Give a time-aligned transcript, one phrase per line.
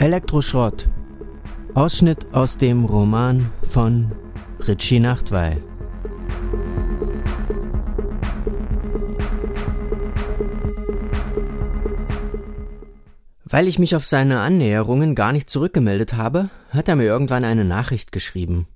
[0.00, 0.88] Elektroschrott.
[1.74, 4.12] Ausschnitt aus dem Roman von
[4.60, 5.60] Richie Nachtweil.
[13.44, 17.64] Weil ich mich auf seine Annäherungen gar nicht zurückgemeldet habe, hat er mir irgendwann eine
[17.64, 18.68] Nachricht geschrieben.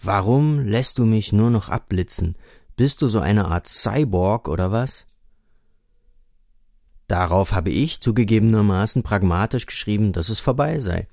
[0.00, 2.36] Warum lässt du mich nur noch abblitzen?
[2.76, 5.04] Bist du so eine Art Cyborg oder was?
[7.08, 11.06] Darauf habe ich zugegebenermaßen pragmatisch geschrieben, dass es vorbei sei.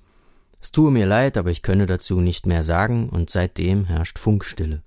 [0.61, 4.83] Es tue mir leid, aber ich könne dazu nicht mehr sagen, und seitdem herrscht Funkstille.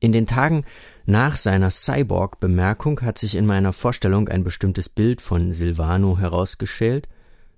[0.00, 0.64] In den Tagen
[1.06, 7.08] nach seiner Cyborg-Bemerkung hat sich in meiner Vorstellung ein bestimmtes Bild von Silvano herausgeschält,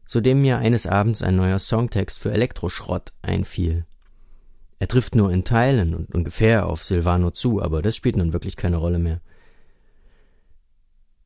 [0.04, 3.86] zu dem mir eines Abends ein neuer Songtext für Elektroschrott einfiel.
[4.78, 8.56] Er trifft nur in Teilen und ungefähr auf Silvano zu, aber das spielt nun wirklich
[8.56, 9.20] keine Rolle mehr.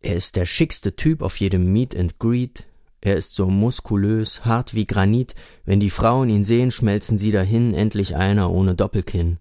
[0.01, 2.67] Er ist der schickste Typ auf jedem Meet and Greet.
[3.01, 5.35] Er ist so muskulös, hart wie Granit.
[5.65, 9.39] Wenn die Frauen ihn sehen, schmelzen sie dahin, endlich einer ohne Doppelkinn.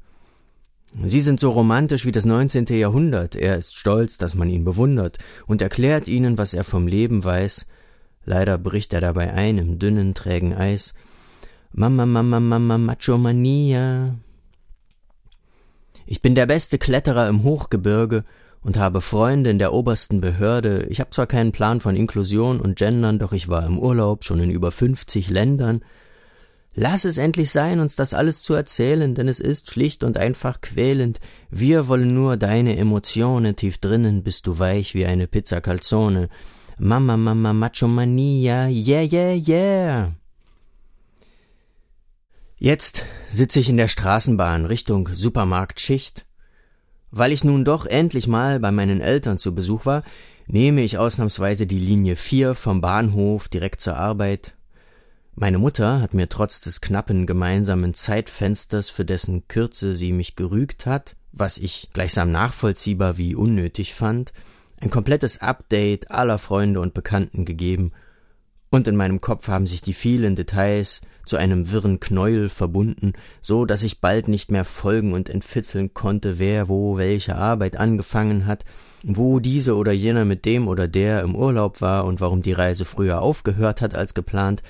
[1.04, 2.66] Sie sind so romantisch wie das 19.
[2.68, 3.36] Jahrhundert.
[3.36, 7.68] Er ist stolz, dass man ihn bewundert und erklärt ihnen, was er vom Leben weiß.
[8.26, 10.96] Leider bricht er dabei ein im dünnen, trägen Eis.
[11.72, 14.16] Mama, Mama, Mama, Macho Mania.
[16.06, 18.24] Ich bin der beste Kletterer im Hochgebirge
[18.68, 20.88] und habe Freunde in der obersten Behörde.
[20.90, 24.42] Ich habe zwar keinen Plan von Inklusion und Gendern, doch ich war im Urlaub schon
[24.42, 25.86] in über 50 Ländern.
[26.76, 30.60] Lass es endlich sein, uns das alles zu erzählen, denn es ist schlicht und einfach
[30.60, 31.22] quälend.
[31.50, 36.28] Wir wollen nur deine Emotionen, tief drinnen bist du weich wie eine Pizza Calzone.
[36.78, 40.14] Mama, Mama, Macho Mania, yeah, yeah, yeah.
[42.58, 46.27] Jetzt sitze ich in der Straßenbahn Richtung Supermarktschicht
[47.12, 50.04] weil ich nun doch endlich mal bei meinen Eltern zu Besuch war,
[50.48, 54.56] nehme ich ausnahmsweise die Linie 4 vom Bahnhof direkt zur Arbeit.
[55.36, 60.86] Meine Mutter hat mir trotz des knappen gemeinsamen Zeitfensters, für dessen Kürze sie mich gerügt
[60.86, 64.34] hat, was ich gleichsam nachvollziehbar wie unnötig fand,
[64.80, 67.92] ein komplettes Update aller Freunde und Bekannten gegeben
[68.70, 73.66] und in meinem Kopf haben sich die vielen Details zu einem wirren Knäuel verbunden, so
[73.66, 78.64] dass ich bald nicht mehr folgen und entfitzeln konnte, wer wo welche Arbeit angefangen hat,
[79.06, 82.86] wo diese oder jener mit dem oder der im Urlaub war und warum die Reise
[82.86, 84.64] früher aufgehört hat als geplant,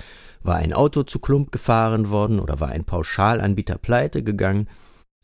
[0.44, 4.68] war ein Auto zu Klump gefahren worden oder war ein Pauschalanbieter pleite gegangen,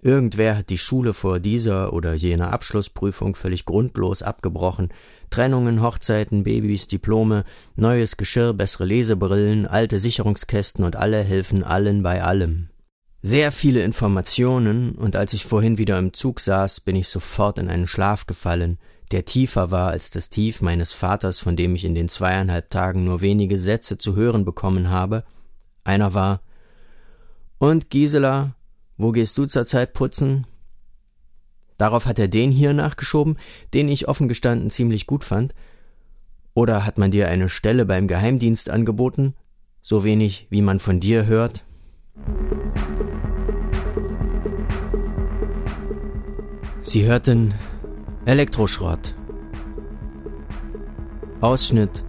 [0.05, 4.89] Irgendwer hat die Schule vor dieser oder jener Abschlussprüfung völlig grundlos abgebrochen.
[5.29, 7.45] Trennungen, Hochzeiten, Babys, Diplome,
[7.77, 12.67] neues Geschirr, bessere Lesebrillen, alte Sicherungskästen und alle helfen allen bei allem.
[13.21, 17.69] Sehr viele Informationen, und als ich vorhin wieder im Zug saß, bin ich sofort in
[17.69, 18.79] einen Schlaf gefallen,
[19.13, 23.05] der tiefer war als das Tief meines Vaters, von dem ich in den zweieinhalb Tagen
[23.05, 25.23] nur wenige Sätze zu hören bekommen habe.
[25.85, 26.41] Einer war
[27.57, 28.55] Und Gisela,
[28.97, 30.45] wo gehst du zurzeit putzen?
[31.77, 33.37] Darauf hat er den hier nachgeschoben,
[33.73, 35.53] den ich offen gestanden ziemlich gut fand.
[36.53, 39.33] Oder hat man dir eine Stelle beim Geheimdienst angeboten,
[39.81, 41.63] so wenig wie man von dir hört?
[46.81, 47.53] Sie hörten
[48.25, 49.15] Elektroschrott.
[51.41, 52.05] Ausschnitt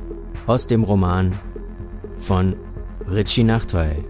[0.47, 1.39] aus dem Roman
[2.19, 2.57] von
[3.09, 4.05] Richie Nachtweil.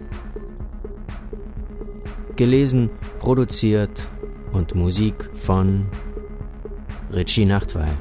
[2.36, 2.90] Gelesen,
[3.20, 4.08] produziert
[4.52, 5.86] und Musik von
[7.12, 7.96] Richie Nachtweil.